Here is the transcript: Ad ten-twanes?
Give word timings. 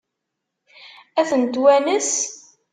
Ad 1.19 1.25
ten-twanes? 1.29 2.11